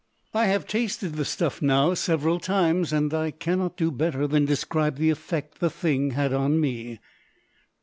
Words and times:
I 0.33 0.47
have 0.47 0.65
tasted 0.65 1.13
the 1.13 1.25
stuff 1.25 1.61
now 1.61 1.93
several 1.93 2.39
times, 2.39 2.91
and 2.91 3.13
I 3.13 3.29
cannot 3.29 3.77
do 3.77 3.91
better 3.91 4.25
than 4.25 4.45
describe 4.45 4.95
the 4.95 5.11
effect 5.11 5.59
the 5.59 5.69
thing 5.69 6.09
had 6.17 6.33
on 6.33 6.59
me. 6.59 6.99